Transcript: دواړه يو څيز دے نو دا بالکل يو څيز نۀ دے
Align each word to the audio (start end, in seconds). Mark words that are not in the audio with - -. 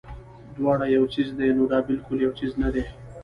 دواړه 0.57 0.85
يو 0.95 1.03
څيز 1.13 1.29
دے 1.39 1.47
نو 1.57 1.63
دا 1.71 1.79
بالکل 1.87 2.17
يو 2.25 2.31
څيز 2.37 2.51
نۀ 2.61 2.69
دے 2.75 2.83